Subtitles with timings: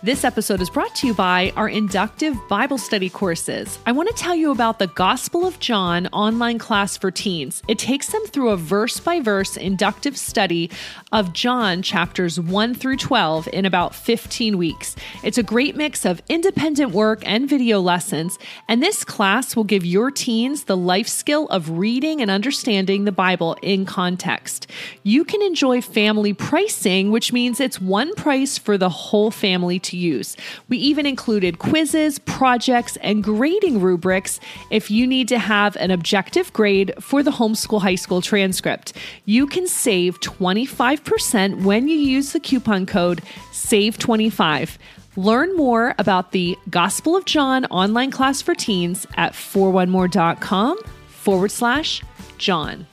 [0.00, 3.80] This episode is brought to you by our inductive Bible study courses.
[3.84, 7.64] I want to tell you about the Gospel of John online class for teens.
[7.66, 10.70] It takes them through a verse by verse inductive study
[11.10, 14.94] of John chapters 1 through 12 in about 15 weeks.
[15.24, 18.38] It's a great mix of independent work and video lessons,
[18.68, 23.10] and this class will give your teens the life skill of reading and understanding the
[23.10, 24.68] Bible in context.
[25.02, 29.96] You can enjoy family pricing, which means it's one price for the whole family to
[29.96, 30.36] use.
[30.68, 36.52] We even included quizzes, projects, and grading rubrics if you need to have an objective
[36.52, 38.92] grade for the homeschool high school transcript.
[39.24, 43.22] You can save 25% when you use the coupon code
[43.52, 44.78] SAVE25.
[45.16, 50.78] Learn more about the Gospel of John online class for teens at 41more.com
[51.08, 52.02] forward slash
[52.38, 52.86] John.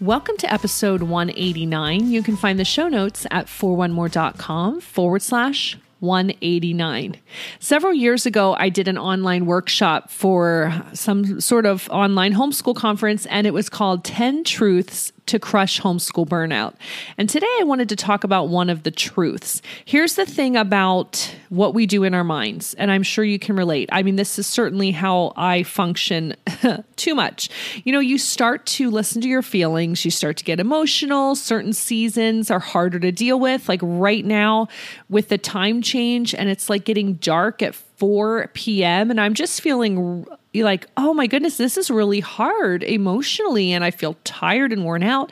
[0.00, 2.10] Welcome to episode 189.
[2.10, 7.16] You can find the show notes at 41more.com forward slash 189.
[7.58, 13.26] Several years ago, I did an online workshop for some sort of online homeschool conference,
[13.26, 16.74] and it was called 10 Truths to crush homeschool burnout.
[17.16, 19.62] And today I wanted to talk about one of the truths.
[19.84, 23.54] Here's the thing about what we do in our minds, and I'm sure you can
[23.54, 23.88] relate.
[23.92, 26.34] I mean, this is certainly how I function
[26.96, 27.48] too much.
[27.84, 31.36] You know, you start to listen to your feelings, you start to get emotional.
[31.36, 34.66] Certain seasons are harder to deal with, like right now
[35.08, 39.12] with the time change, and it's like getting dark at 4 p.m.
[39.12, 43.90] And I'm just feeling like, oh my goodness, this is really hard emotionally, and I
[43.90, 45.30] feel tired and worn out.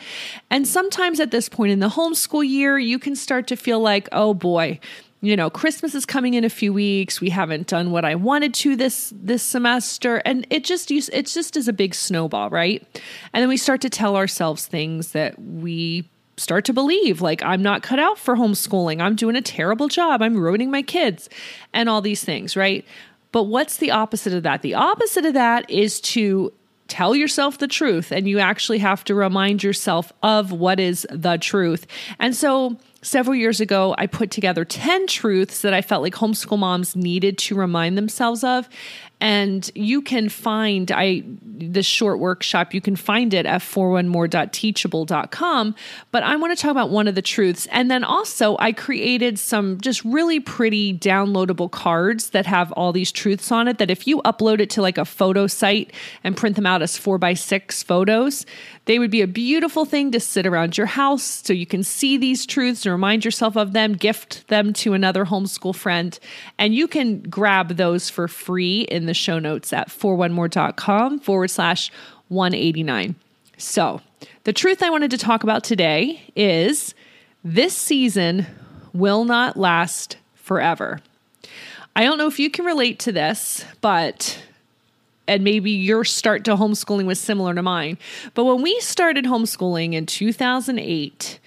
[0.51, 4.09] And sometimes at this point in the homeschool year, you can start to feel like,
[4.13, 4.79] oh boy,
[5.21, 7.21] you know christmas is coming in a few weeks.
[7.21, 10.23] We haven't done what i wanted to this this semester.
[10.25, 12.87] And it just it just is a big snowball right?
[13.33, 17.61] And then we start to tell ourselves things that we start to believe like i'm
[17.63, 19.01] not cut out for homeschooling.
[19.01, 20.23] I'm doing a terrible job.
[20.23, 21.29] I'm ruining my kids
[21.73, 22.85] and all these things right
[23.33, 24.63] but what's the opposite of that?
[24.63, 26.53] The opposite of that is to
[26.89, 31.37] tell yourself the truth and you actually have to remind yourself of what is the
[31.37, 31.87] truth.
[32.19, 36.59] And so several years ago, I put together 10 truths that I felt like homeschool
[36.59, 38.69] moms needed to remind themselves of
[39.21, 45.75] and you can find i this short workshop you can find it at 41more.teachable.com
[46.11, 47.67] but i want to talk about one of the truths.
[47.71, 53.13] And then also i created some just really pretty downloadable cards that have all these
[53.13, 55.93] truths on it that if you upload it to like a photo site
[56.23, 58.47] and print them out as four by six photos
[58.89, 62.17] they would be a beautiful thing to sit around your house so you can see
[62.17, 66.19] these truths and remind yourself of them gift them to another homeschool friend.
[66.59, 71.91] And you can grab those for free in the show notes at 41more.com forward slash
[72.29, 73.15] 189.
[73.57, 74.01] So,
[74.45, 76.95] the truth I wanted to talk about today is
[77.43, 78.47] this season
[78.93, 81.01] will not last forever.
[81.97, 84.43] I don't know if you can relate to this, but
[85.27, 87.99] and maybe your start to homeschooling was similar to mine.
[88.35, 91.39] But when we started homeschooling in 2008,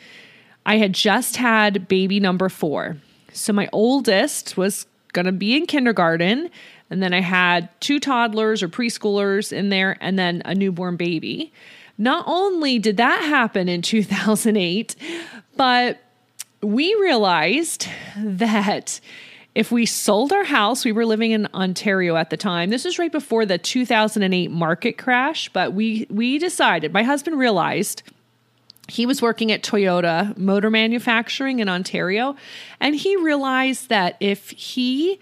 [0.65, 2.97] I had just had baby number 4.
[3.33, 6.49] So my oldest was going to be in kindergarten
[6.91, 11.53] and then I had two toddlers or preschoolers in there, and then a newborn baby.
[11.97, 14.95] Not only did that happen in 2008,
[15.55, 15.99] but
[16.61, 17.87] we realized
[18.17, 18.99] that
[19.55, 22.69] if we sold our house, we were living in Ontario at the time.
[22.69, 28.03] This was right before the 2008 market crash, but we we decided, my husband realized
[28.87, 32.35] he was working at Toyota Motor Manufacturing in Ontario,
[32.79, 35.19] and he realized that if he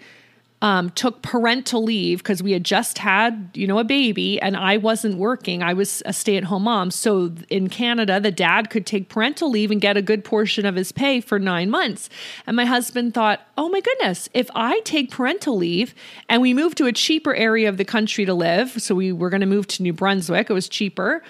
[0.62, 4.76] um, took parental leave because we had just had, you know, a baby and I
[4.76, 5.62] wasn't working.
[5.62, 6.90] I was a stay at home mom.
[6.90, 10.74] So in Canada, the dad could take parental leave and get a good portion of
[10.76, 12.10] his pay for nine months.
[12.46, 15.94] And my husband thought, oh my goodness, if I take parental leave
[16.28, 19.30] and we move to a cheaper area of the country to live, so we were
[19.30, 21.22] going to move to New Brunswick, it was cheaper.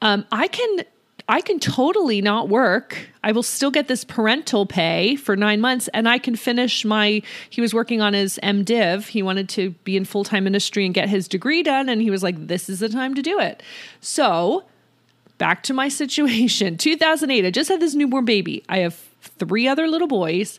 [0.00, 0.84] um, I can
[1.28, 3.08] I can totally not work.
[3.22, 7.22] I will still get this parental pay for nine months and I can finish my.
[7.48, 9.08] He was working on his MDiv.
[9.08, 11.88] He wanted to be in full time ministry and get his degree done.
[11.88, 13.62] And he was like, this is the time to do it.
[14.00, 14.64] So
[15.38, 18.64] back to my situation 2008, I just had this newborn baby.
[18.68, 20.58] I have three other little boys.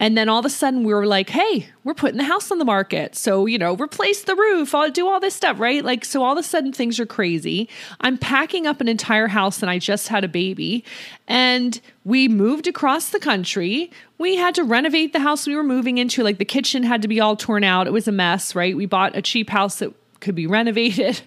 [0.00, 2.58] And then all of a sudden we were like, hey, we're putting the house on
[2.58, 3.14] the market.
[3.14, 5.84] So, you know, replace the roof, I'll do all this stuff, right?
[5.84, 7.68] Like, so all of a sudden things are crazy.
[8.00, 10.84] I'm packing up an entire house and I just had a baby.
[11.28, 13.92] And we moved across the country.
[14.16, 16.24] We had to renovate the house we were moving into.
[16.24, 17.86] Like, the kitchen had to be all torn out.
[17.86, 18.74] It was a mess, right?
[18.74, 21.20] We bought a cheap house that could be renovated.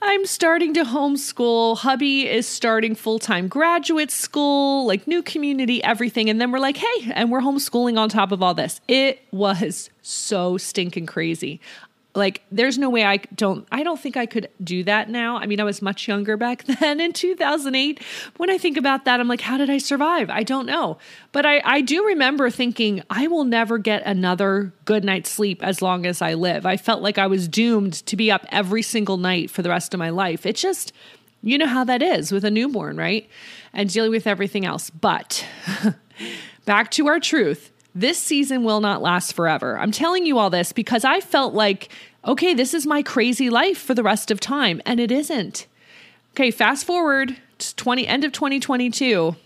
[0.00, 1.78] I'm starting to homeschool.
[1.78, 6.28] Hubby is starting full time graduate school, like new community, everything.
[6.28, 8.80] And then we're like, hey, and we're homeschooling on top of all this.
[8.88, 11.60] It was so stinking crazy
[12.14, 15.38] like there's no way I don't I don't think I could do that now.
[15.38, 18.02] I mean, I was much younger back then in 2008.
[18.36, 20.28] When I think about that, I'm like, how did I survive?
[20.28, 20.98] I don't know.
[21.32, 25.80] But I I do remember thinking I will never get another good night's sleep as
[25.80, 26.66] long as I live.
[26.66, 29.94] I felt like I was doomed to be up every single night for the rest
[29.94, 30.44] of my life.
[30.44, 30.92] It just
[31.42, 33.28] you know how that is with a newborn, right?
[33.72, 34.90] And dealing with everything else.
[34.90, 35.44] But
[36.66, 39.78] back to our truth this season will not last forever.
[39.78, 41.88] I'm telling you all this because I felt like,
[42.24, 45.66] okay, this is my crazy life for the rest of time, and it isn't.
[46.34, 49.36] Okay, fast forward to 20 end of 2022.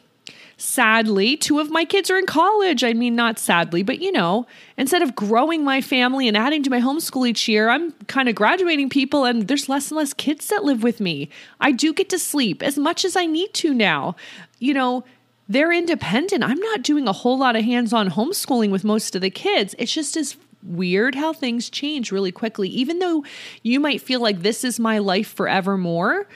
[0.58, 2.82] Sadly, two of my kids are in college.
[2.82, 4.46] I mean, not sadly, but you know,
[4.78, 8.34] instead of growing my family and adding to my homeschool each year, I'm kind of
[8.34, 11.28] graduating people and there's less and less kids that live with me.
[11.60, 14.16] I do get to sleep as much as I need to now.
[14.58, 15.04] You know,
[15.48, 16.42] they're independent.
[16.42, 19.74] I'm not doing a whole lot of hands on homeschooling with most of the kids.
[19.78, 22.68] It's just as weird how things change really quickly.
[22.68, 23.24] Even though
[23.62, 26.26] you might feel like this is my life forevermore,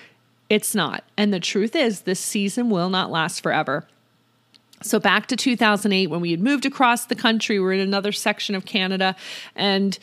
[0.49, 1.05] it's not.
[1.17, 3.87] And the truth is, this season will not last forever.
[4.83, 8.13] So, back to 2008, when we had moved across the country, we we're in another
[8.13, 9.15] section of Canada,
[9.55, 9.99] and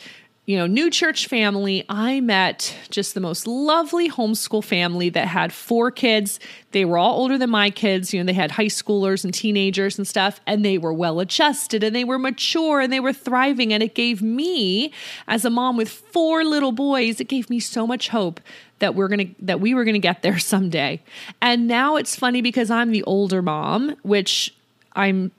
[0.48, 5.52] you know, new church family, I met just the most lovely homeschool family that had
[5.52, 6.40] four kids.
[6.70, 8.14] They were all older than my kids.
[8.14, 11.84] You know, they had high schoolers and teenagers and stuff, and they were well adjusted
[11.84, 13.74] and they were mature and they were thriving.
[13.74, 14.90] And it gave me,
[15.26, 18.40] as a mom with four little boys, it gave me so much hope
[18.78, 21.02] that we're gonna that we were gonna get there someday.
[21.42, 24.54] And now it's funny because I'm the older mom, which
[24.94, 25.30] I'm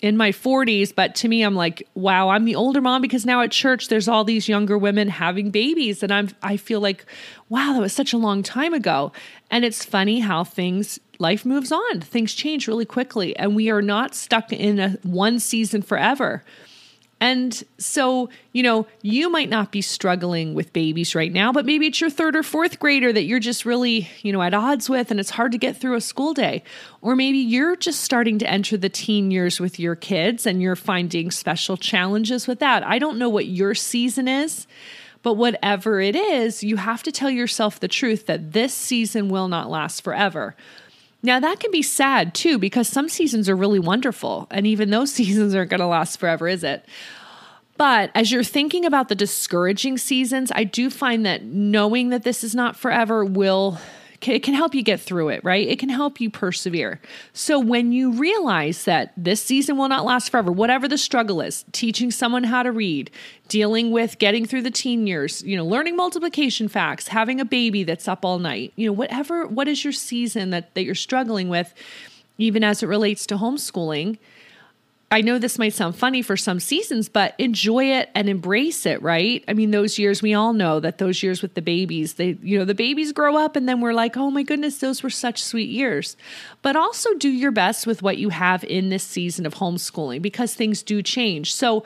[0.00, 3.40] in my 40s, but to me I'm like, wow, I'm the older mom because now
[3.40, 7.06] at church there's all these younger women having babies and I'm I feel like,
[7.48, 9.12] wow, that was such a long time ago.
[9.50, 12.00] And it's funny how things life moves on.
[12.00, 16.44] Things change really quickly and we are not stuck in a one season forever.
[17.18, 21.86] And so, you know, you might not be struggling with babies right now, but maybe
[21.86, 25.10] it's your third or fourth grader that you're just really, you know, at odds with
[25.10, 26.62] and it's hard to get through a school day.
[27.00, 30.76] Or maybe you're just starting to enter the teen years with your kids and you're
[30.76, 32.86] finding special challenges with that.
[32.86, 34.66] I don't know what your season is,
[35.22, 39.48] but whatever it is, you have to tell yourself the truth that this season will
[39.48, 40.54] not last forever.
[41.22, 45.12] Now, that can be sad too, because some seasons are really wonderful, and even those
[45.14, 46.84] seasons aren't going to last forever, is it?
[47.76, 52.42] But as you're thinking about the discouraging seasons, I do find that knowing that this
[52.42, 53.78] is not forever will
[54.22, 55.66] it can help you get through it, right?
[55.66, 57.00] It can help you persevere.
[57.32, 61.64] So when you realize that this season will not last forever, whatever the struggle is,
[61.72, 63.10] teaching someone how to read,
[63.48, 67.84] dealing with getting through the teen years, you know, learning multiplication facts, having a baby
[67.84, 71.48] that's up all night, you know, whatever what is your season that that you're struggling
[71.48, 71.74] with
[72.38, 74.18] even as it relates to homeschooling,
[75.08, 79.00] I know this might sound funny for some seasons, but enjoy it and embrace it,
[79.02, 79.44] right?
[79.46, 82.58] I mean, those years, we all know that those years with the babies, they, you
[82.58, 85.42] know, the babies grow up and then we're like, oh my goodness, those were such
[85.42, 86.16] sweet years.
[86.60, 90.54] But also do your best with what you have in this season of homeschooling because
[90.54, 91.54] things do change.
[91.54, 91.84] So,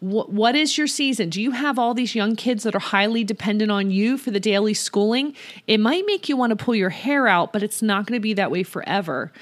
[0.00, 1.30] what is your season?
[1.30, 4.38] Do you have all these young kids that are highly dependent on you for the
[4.38, 5.34] daily schooling?
[5.66, 8.22] It might make you want to pull your hair out, but it's not going to
[8.22, 9.32] be that way forever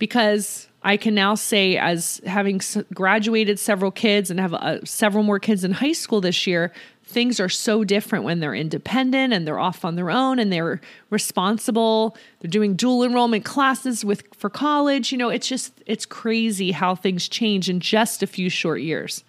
[0.00, 2.60] because I can now say, as having
[2.94, 6.72] graduated several kids and have uh, several more kids in high school this year,
[7.04, 10.80] things are so different when they're independent and they're off on their own and they're
[11.10, 12.16] responsible.
[12.40, 15.12] They're doing dual enrollment classes with for college.
[15.12, 19.22] You know, it's just it's crazy how things change in just a few short years.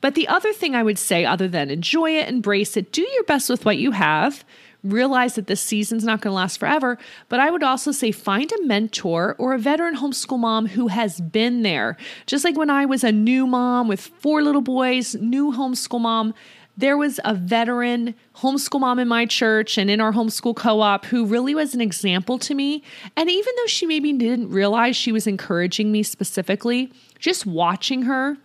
[0.00, 3.24] But the other thing I would say, other than enjoy it, embrace it, do your
[3.24, 4.44] best with what you have
[4.84, 6.98] realize that this season's not going to last forever.
[7.28, 11.20] But I would also say find a mentor or a veteran homeschool mom who has
[11.20, 11.96] been there.
[12.26, 16.34] Just like when I was a new mom with four little boys, new homeschool mom,
[16.76, 21.06] there was a veteran homeschool mom in my church and in our homeschool co op
[21.06, 22.82] who really was an example to me.
[23.16, 28.36] And even though she maybe didn't realize she was encouraging me specifically, just watching her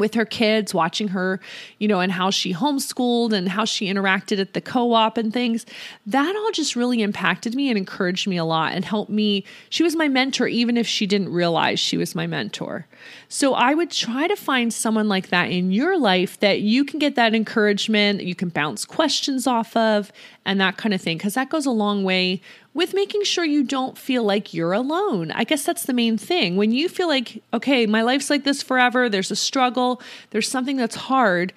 [0.00, 1.38] with her kids, watching her,
[1.78, 5.32] you know, and how she homeschooled and how she interacted at the co op and
[5.32, 5.66] things.
[6.06, 9.44] That all just really impacted me and encouraged me a lot and helped me.
[9.68, 12.86] She was my mentor, even if she didn't realize she was my mentor.
[13.28, 16.98] So I would try to find someone like that in your life that you can
[16.98, 20.10] get that encouragement, you can bounce questions off of,
[20.44, 22.40] and that kind of thing, because that goes a long way
[22.72, 25.30] with making sure you don't feel like you're alone.
[25.32, 26.56] I guess that's the main thing.
[26.56, 30.00] When you feel like, okay, my life's like this forever, there's a struggle,
[30.30, 31.52] there's something that's hard.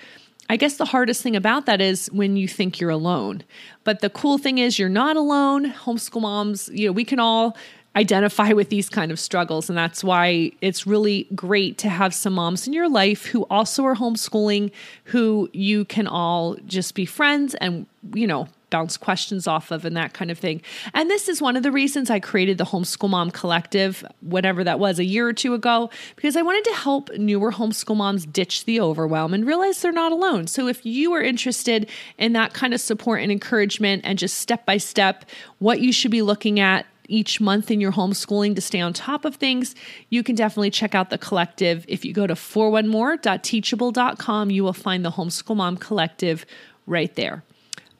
[0.49, 3.43] I guess the hardest thing about that is when you think you're alone.
[3.83, 5.71] But the cool thing is you're not alone.
[5.71, 7.55] Homeschool moms, you know, we can all
[7.95, 12.33] identify with these kind of struggles and that's why it's really great to have some
[12.33, 14.71] moms in your life who also are homeschooling
[15.05, 19.95] who you can all just be friends and you know bounce questions off of and
[19.95, 20.59] that kind of thing.
[20.95, 24.79] And this is one of the reasons I created the Homeschool Mom Collective, whatever that
[24.79, 28.65] was, a year or two ago, because I wanted to help newer homeschool moms ditch
[28.65, 30.47] the overwhelm and realize they're not alone.
[30.47, 31.87] So if you are interested
[32.17, 35.25] in that kind of support and encouragement and just step by step
[35.59, 39.23] what you should be looking at each month in your homeschooling to stay on top
[39.23, 39.75] of things,
[40.09, 41.85] you can definitely check out the collective.
[41.87, 46.43] If you go to 41more.teachable.com, you will find the Homeschool Mom Collective
[46.87, 47.43] right there.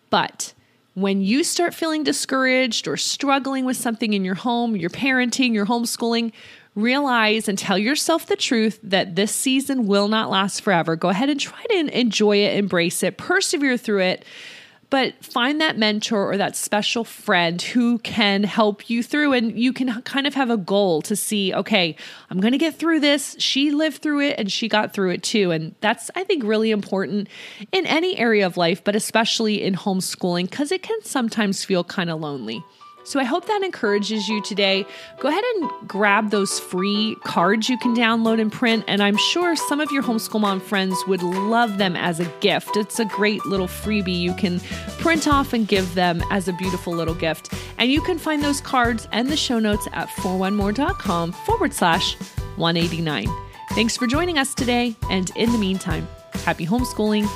[0.09, 0.55] But
[0.93, 5.65] when you start feeling discouraged or struggling with something in your home, your parenting, your
[5.65, 6.31] homeschooling,
[6.75, 10.95] realize and tell yourself the truth that this season will not last forever.
[10.95, 14.25] Go ahead and try to enjoy it, embrace it, persevere through it
[14.93, 19.73] but find that mentor or that special friend who can help you through and you
[19.73, 21.95] can kind of have a goal to see okay
[22.29, 23.35] i'm going to get through this.
[23.39, 25.50] She lived through it and she got through it too.
[25.50, 27.27] And that's i think really important
[27.71, 32.12] in any area of life but especially in homeschooling because it can sometimes feel kind
[32.12, 32.63] of lonely
[33.03, 34.86] so I hope that encourages you today.
[35.19, 38.83] Go ahead and grab those free cards you can download and print.
[38.88, 42.77] And I'm sure some of your homeschool mom friends would love them as a gift.
[42.77, 44.60] It's a great little freebie you can
[45.00, 47.53] print off and give them as a beautiful little gift.
[47.77, 52.15] And you can find those cards and the show notes at 41more.com forward slash
[52.57, 53.27] 189.
[53.72, 54.95] Thanks for joining us today.
[55.10, 56.07] And in the meantime,
[56.45, 57.27] happy homeschooling